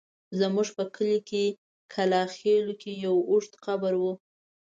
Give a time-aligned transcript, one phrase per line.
[0.39, 1.19] زموږ په کلي
[1.93, 4.03] کلاخېلو کې يو اوږد قبر و.